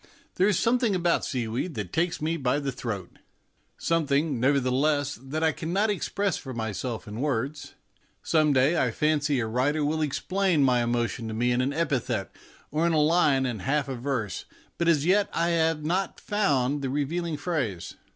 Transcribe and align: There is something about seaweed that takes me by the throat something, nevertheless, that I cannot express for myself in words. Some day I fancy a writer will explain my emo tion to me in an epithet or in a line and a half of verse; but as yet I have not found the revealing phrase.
There 0.33 0.47
is 0.47 0.57
something 0.57 0.95
about 0.95 1.25
seaweed 1.25 1.75
that 1.75 1.93
takes 1.93 2.23
me 2.23 2.35
by 2.35 2.57
the 2.57 2.71
throat 2.71 3.19
something, 3.77 4.39
nevertheless, 4.39 5.13
that 5.21 5.43
I 5.43 5.51
cannot 5.51 5.91
express 5.91 6.37
for 6.37 6.55
myself 6.55 7.07
in 7.07 7.21
words. 7.21 7.75
Some 8.23 8.51
day 8.51 8.81
I 8.83 8.89
fancy 8.89 9.39
a 9.39 9.45
writer 9.45 9.85
will 9.85 10.01
explain 10.01 10.63
my 10.63 10.81
emo 10.81 11.05
tion 11.05 11.27
to 11.27 11.35
me 11.35 11.51
in 11.51 11.61
an 11.61 11.71
epithet 11.71 12.31
or 12.71 12.87
in 12.87 12.93
a 12.93 12.99
line 12.99 13.45
and 13.45 13.61
a 13.61 13.63
half 13.65 13.87
of 13.87 13.99
verse; 14.01 14.45
but 14.79 14.87
as 14.87 15.05
yet 15.05 15.29
I 15.33 15.49
have 15.49 15.85
not 15.85 16.19
found 16.19 16.81
the 16.81 16.89
revealing 16.89 17.37
phrase. 17.37 17.93